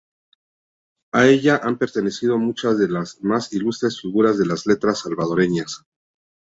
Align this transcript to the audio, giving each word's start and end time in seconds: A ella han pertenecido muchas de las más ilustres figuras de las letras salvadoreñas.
A 1.13 1.27
ella 1.27 1.61
han 1.61 1.77
pertenecido 1.77 2.39
muchas 2.39 2.79
de 2.79 2.89
las 2.89 3.21
más 3.21 3.53
ilustres 3.53 4.01
figuras 4.01 4.39
de 4.39 4.47
las 4.47 4.65
letras 4.65 4.97
salvadoreñas. 5.01 5.85